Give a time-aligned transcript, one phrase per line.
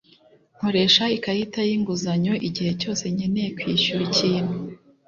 [0.55, 4.53] Nkoresha ikarita yinguzanyo igihe cyose nkeneye kwishyura ikintu.